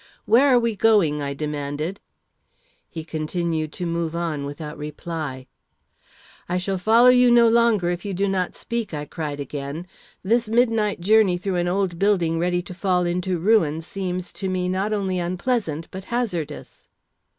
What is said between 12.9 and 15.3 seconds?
into ruins seems to me not only